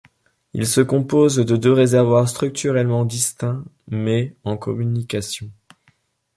[0.55, 5.51] Il se compose de deux réservoirs structurellement distincts, mais en communication.